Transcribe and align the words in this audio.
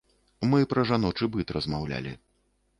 Мы 0.53 0.61
пра 0.71 0.85
жаночы 0.93 1.31
быт 1.37 1.55
размаўлялі. 1.59 2.19